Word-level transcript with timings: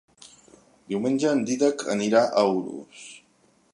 Diumenge 0.93 1.29
en 1.33 1.43
Dídac 1.49 1.85
anirà 1.97 2.23
a 2.43 2.47
Urús. 2.55 3.05